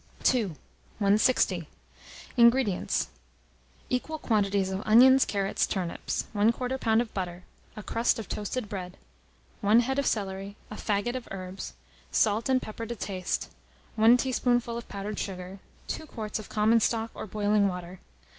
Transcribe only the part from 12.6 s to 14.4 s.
pepper to taste, 1